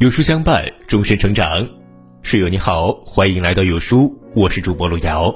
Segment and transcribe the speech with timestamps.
[0.00, 1.68] 有书相伴，终身成长。
[2.22, 5.30] 室友你好，欢迎来到有书，我是主播路遥。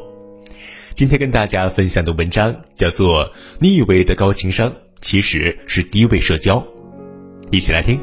[0.91, 3.27] 今天跟大家分享的文章叫做
[3.59, 4.73] 《你以为的高情商，
[5.03, 6.59] 其实是低位社交》。
[7.51, 8.01] 一起来听。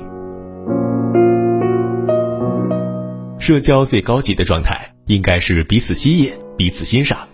[3.39, 7.27] 社交最高级的状态，应该是彼此吸引、彼此欣赏。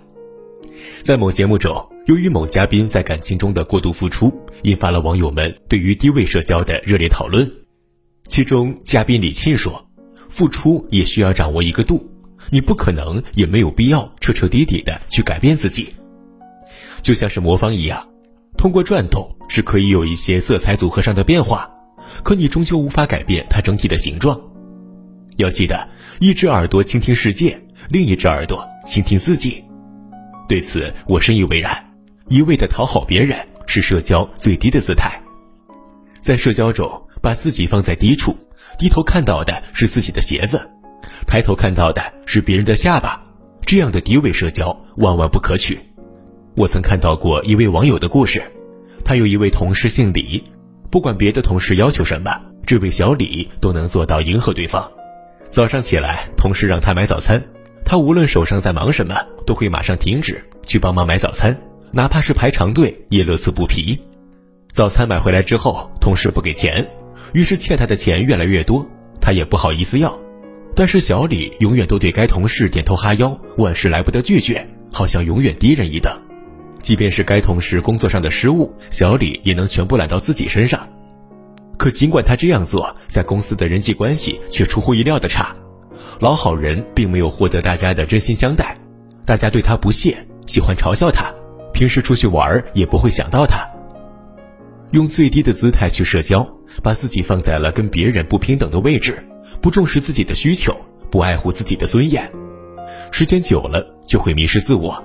[1.04, 7.46] 在某节目中，由于某嘉宾在感情中的过度付出，引发了网友们对于低位社交的热烈讨论。
[8.28, 9.84] 其中，嘉宾李沁说
[10.30, 12.06] ：“付出也需要掌握一个度，
[12.52, 15.96] 你不可能也没有必要彻彻底底的去改变自己。
[17.02, 18.06] 就像是魔方一样，
[18.58, 21.72] 通过转动是可以有一些色彩组合上的变化，
[22.22, 24.40] 可你终究无法改变它整体的形状。
[25.38, 25.88] 要记得，
[26.20, 29.64] 一只耳朵倾听世界，另一只耳朵倾听自己。
[30.50, 31.84] 对此，我深以为然。
[32.28, 35.18] 一味的讨好别人是社交最低的姿态，
[36.20, 36.92] 在社交中。”
[37.28, 38.38] 把自己放在低处，
[38.80, 40.62] 低头看到的是自己的鞋子，
[41.28, 43.22] 抬头看到的是别人的下巴，
[43.66, 45.78] 这样的低位社交万万不可取。
[46.56, 48.42] 我曾看到过一位网友的故事，
[49.04, 50.42] 他有一位同事姓李，
[50.90, 52.32] 不管别的同事要求什么，
[52.66, 54.90] 这位小李都能做到迎合对方。
[55.50, 57.44] 早上起来，同事让他买早餐，
[57.84, 59.14] 他无论手上在忙什么，
[59.46, 61.60] 都会马上停止去帮忙买早餐，
[61.92, 64.00] 哪怕是排长队也乐此不疲。
[64.72, 66.90] 早餐买回来之后，同事不给钱。
[67.38, 68.84] 于是欠他的钱越来越多，
[69.22, 70.18] 他也不好意思要。
[70.76, 76.12] 但是小李永远都对该同事点头哈腰，万事来不得拒绝，好像永远低人一等。
[76.80, 80.90] 即便是该同事工作上的失误，小李也能全部揽到自己身上。
[81.78, 85.56] 可尽管他这样做，在公司的人际关系却出乎意料的差。
[86.20, 88.76] 老好人并没有获得大家的真心相待，
[89.28, 91.32] 大家对他不屑，喜欢嘲笑他，
[91.72, 93.64] 平时出去玩也不会想到他。
[94.90, 96.57] 用最低的姿态去社交。
[96.82, 99.24] 把自己放在了跟别人不平等的位置，
[99.62, 100.76] 不重视自己的需求，
[101.10, 102.30] 不爱护自己的尊严，
[103.12, 105.04] 时间久了就会迷失自我。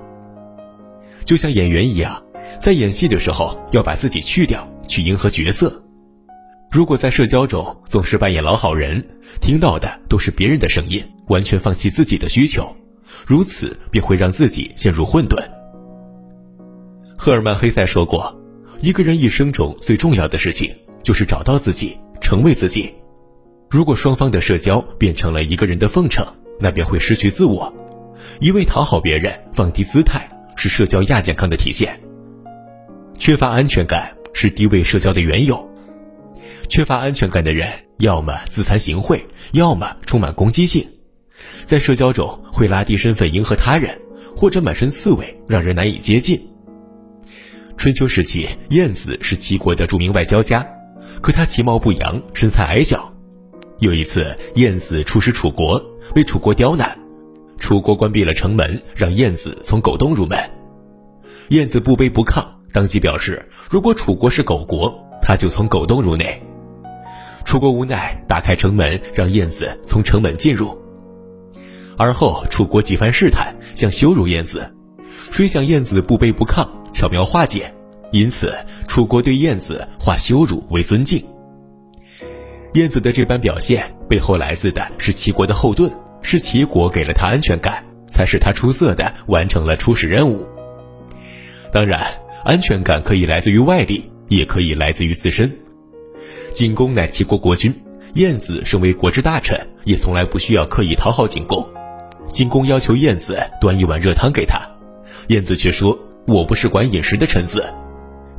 [1.25, 2.21] 就像演员一样，
[2.61, 5.81] 在演戏的时候要把自己去掉，去迎合角色。
[6.69, 9.03] 如果在社交中总是扮演老好人，
[9.39, 12.75] 听到的都是别人的声音，完全放弃自己的需求，
[13.25, 15.37] 如此便会让自己陷入混沌。
[17.17, 18.35] 赫尔曼·黑塞说过
[18.81, 22.93] ：“一个人一生中最重要的事情。”就是找到自己，成为自己。
[23.69, 26.25] 如果双方的社交变成了一个人的奉承，
[26.59, 27.71] 那便会失去自我。
[28.39, 31.99] 一味讨好别人，放低姿态，是社交亚健康的体现。
[33.17, 35.69] 缺乏安全感是低位社交的缘由。
[36.69, 39.19] 缺乏安全感的人，要么自惭形秽，
[39.51, 40.87] 要么充满攻击性，
[41.65, 43.99] 在社交中会拉低身份迎合他人，
[44.35, 46.41] 或者满身刺猬，让人难以接近。
[47.77, 50.65] 春秋时期，晏子是齐国的著名外交家。
[51.23, 53.09] 可他其貌不扬，身材矮小。
[53.79, 55.81] 有一次，晏子出使楚国，
[56.13, 56.99] 被楚国刁难，
[57.57, 60.37] 楚国关闭了城门，让晏子从狗洞入门。
[61.47, 66.43] 晏子不卑不亢，当即表示，如果楚国是狗国，他就从狗洞入内。
[67.45, 70.77] 楚国无奈，打开城门，让晏子从城门进入。
[71.97, 74.69] 而后，楚国几番试探，想羞辱晏子，
[75.31, 77.73] 谁想晏子不卑不亢，巧妙化解。
[78.13, 78.55] 因此，
[78.87, 81.19] 楚国对晏子化羞辱为尊敬。
[82.73, 85.91] 晏子的这般表现背后来自的是齐国的后盾，
[86.21, 90.47] 是齐国给了他安全感，才使他出色的完成了初始任务。
[91.71, 92.05] 当然，
[92.45, 95.51] 安全感可以来自于外力，也可以来自于自身。
[96.51, 97.73] 景公乃齐国国君，
[98.13, 101.67] 晏子身为国之大臣，也从来不需要刻意讨好景公。
[102.27, 104.59] 景公要求晏子端一碗热汤给他，
[105.29, 105.97] 晏子却说
[106.27, 107.65] ：“我不是管饮食的臣子。”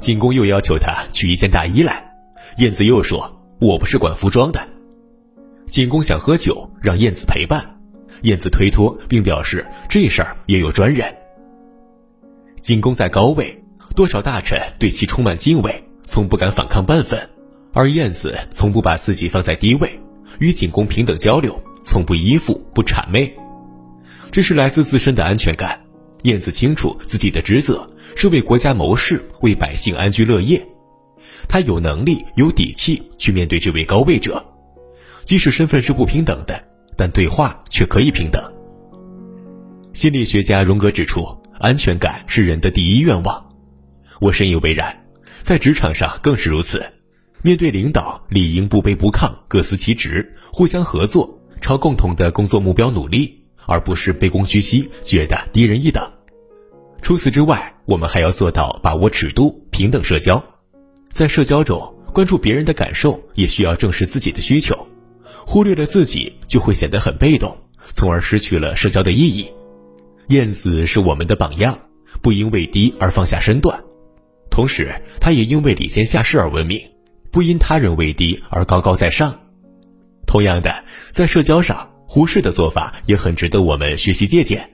[0.05, 2.05] 景公又要求他取一件大衣来，
[2.59, 4.61] 燕子又说：“我不是管服装的。”
[5.67, 7.81] 景公想喝酒，让燕子陪伴，
[8.21, 11.11] 燕子推脱，并表示这事儿也有专人。
[12.61, 13.59] 景公在高位，
[13.97, 17.19] 多少大臣对其充满敬畏，从不敢反抗半分；
[17.73, 19.89] 而燕子从不把自己放在低位，
[20.39, 23.35] 与景公平等交流，从不依附不谄媚，
[24.31, 25.81] 这是来自自身的安全感。
[26.25, 27.89] 燕子清楚自己的职责。
[28.17, 30.67] 是为国家谋事，为百姓安居乐业，
[31.49, 34.45] 他有能力、有底气去面对这位高位者，
[35.25, 36.63] 即使身份是不平等的，
[36.97, 38.43] 但对话却可以平等。
[39.93, 41.27] 心理学家荣格指出，
[41.59, 43.45] 安全感是人的第一愿望，
[44.21, 45.05] 我深以为然，
[45.43, 46.85] 在职场上更是如此。
[47.43, 56.14] 面对领导，理应不卑不亢，各司其职，互相合作，朝共同的工作目标努力，而不是卑躬屈膝，觉得低人一等。
[57.05, 60.43] 除此之外，我们还要做到把握尺度，平等社交。
[61.11, 64.75] 在社交中，关注别人的感受，也需要正视自己的需求。
[65.47, 67.55] 忽略了自己，就会显得很被动，
[67.93, 69.47] 从而失去了社交的意义。
[70.29, 71.79] 燕子是我们的榜样，
[72.23, 73.85] 不因为低而放下身段，
[74.51, 76.81] 同时他也因为礼贤下士而闻名，
[77.31, 79.41] 不因他人为低而高高在上。
[80.27, 84.71] 同样的，在社交上，胡适的做法也很值得我们学习借鉴。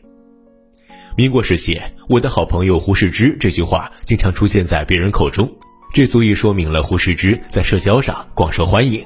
[1.20, 1.78] 民国时期，
[2.08, 5.46] 我的好朋友胡适之这句话经常出现在别人口中，
[5.93, 9.05] 这足以说明了胡适之在社交上广受欢迎。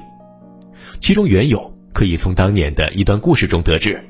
[1.01, 4.01] 其中缘由可以从当年的一段故事中得知。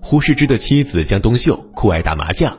[0.00, 2.58] 胡适之的妻子江冬秀酷爱打麻将，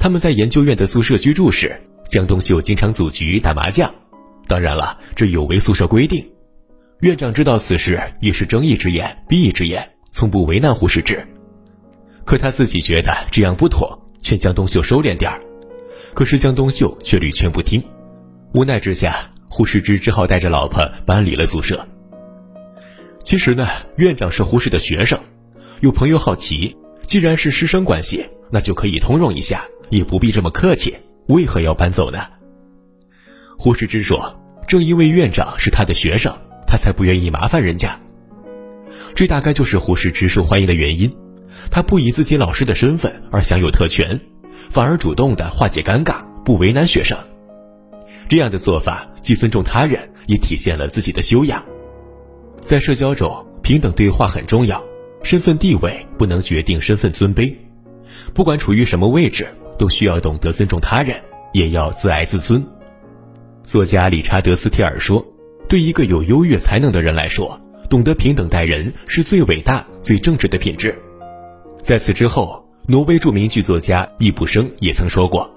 [0.00, 1.80] 他们在研究院的宿舍居住时，
[2.10, 3.88] 江冬秀经常组局打麻将。
[4.48, 6.28] 当然了，这有违宿舍规定。
[7.02, 11.24] 院长知道此事，也是睁一只眼闭一只眼，从不为难胡适之。
[12.26, 15.40] 可他自己觉得这样不妥，劝江冬秀收敛点儿。
[16.12, 17.80] 可是江冬秀却屡劝不听，
[18.52, 21.86] 无奈之下，胡适之只好带着老婆搬离了宿舍。
[23.22, 25.16] 其实呢，院长是胡适的学生，
[25.80, 26.76] 有朋友好奇，
[27.06, 30.96] 既然是师生关系，那就可以通融一下，也不必这么客气，
[31.28, 32.18] 为何要搬走呢？
[33.56, 34.36] 胡适之说
[34.66, 36.36] ：“正因为院长是他的学生，
[36.66, 37.96] 他才不愿意麻烦人家。”
[39.14, 41.14] 这大概就是胡适之受欢迎的原因。
[41.70, 44.18] 他不以自己老师的身份而享有特权，
[44.70, 47.16] 反而主动的化解尴尬，不为难学生。
[48.28, 51.64] 这样的做法既尊重他人，也体现了自己的修养。
[52.60, 54.82] 在社交中，平等对话很重要，
[55.22, 57.54] 身份地位不能决定身份尊卑。
[58.34, 59.46] 不管处于什么位置，
[59.78, 61.20] 都需要懂得尊重他人，
[61.52, 62.64] 也要自爱自尊。
[63.62, 65.24] 作家理查德·斯提尔说
[65.68, 70.96] ：“对一个有优越才能的人来说，懂得平等待人是最伟大、最正直的品质。”
[71.86, 75.48] 在此之后，挪威著名剧作家易卜生也曾说过：“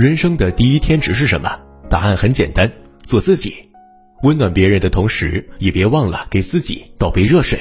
[0.00, 1.60] 人生的第一天职是什么？
[1.90, 2.72] 答案很简单，
[3.02, 3.54] 做自己，
[4.22, 7.60] 温暖别人的同时，也别忘了给自己倒杯热水。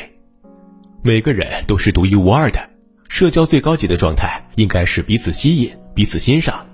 [1.02, 2.70] 每个人都是独一无二的，
[3.10, 6.66] 社交最高级的状态应该是彼此吸引、彼此欣赏，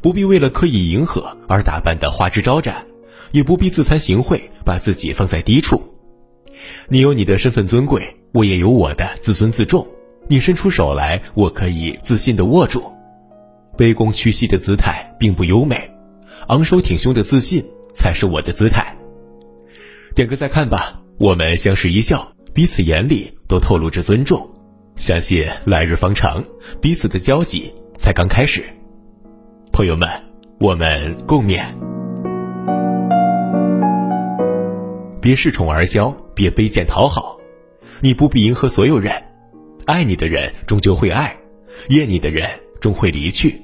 [0.00, 2.86] 不必为了刻意迎合而打扮的花枝招展，
[3.32, 5.94] 也不必自惭形秽，把自己放在低处。
[6.88, 9.86] 你有你的身份尊贵，我也有我的自尊自重。”
[10.28, 12.82] 你伸出手来，我可以自信的握住。
[13.76, 15.90] 卑躬屈膝的姿态并不优美，
[16.48, 18.96] 昂首挺胸的自信才是我的姿态。
[20.14, 24.48] 点个再看吧，我们相视一笑，彼此眼里都透露着尊重。
[24.96, 26.42] 相信来日方长，
[26.80, 28.64] 彼此的交集才刚开始。
[29.72, 30.08] 朋友们，
[30.58, 31.62] 我们共勉。
[35.20, 37.36] 别恃宠而骄，别卑贱讨好，
[38.00, 39.12] 你不必迎合所有人。
[39.86, 41.36] 爱你的人终究会爱，
[41.90, 42.44] 厌你的人
[42.80, 43.62] 终会离去。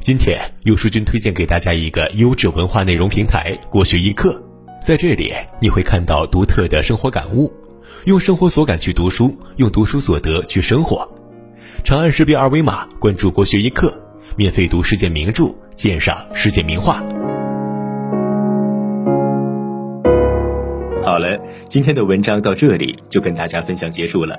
[0.00, 4.42] 今天有书君推荐给大家一个优质文化内容平台——国学一课，
[4.80, 5.30] 在这里
[5.60, 7.52] 你会看到独特的生活感悟，
[8.06, 11.06] 用生活所感去读书，用读书所得去生活。
[11.84, 13.92] 长按识别二维码关注国学一课，
[14.34, 17.04] 免费读世界名著，鉴赏世界名画。
[21.02, 21.38] 好了，
[21.68, 24.38] 今天的文章到这里就跟大家分享结束了。